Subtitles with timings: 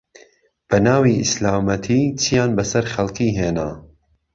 [0.69, 3.69] بەناوی ئیسلامەتی چیان بەسەر خەڵکی هێنا